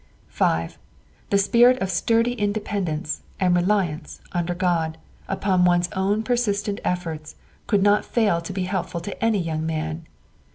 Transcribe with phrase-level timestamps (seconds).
[0.29, 0.79] "5.
[1.29, 7.35] The spirit of sturdy independence, and a reliance, under God, upon one's own persistent efforts,
[7.67, 10.07] could not fail to be helpful to any young man.